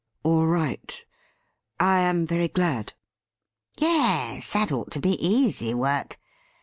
[0.23, 1.05] 'All right.
[1.79, 2.93] I am very glad.''
[3.77, 6.19] Yes; that ought to be easy work.